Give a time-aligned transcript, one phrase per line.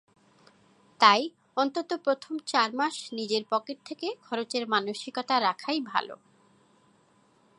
[0.99, 1.21] তাই
[1.57, 6.15] অন্তত প্রথম চার মাস নিজের পকেট থেকে খরচের মানসিকতা রাখাই ভালো।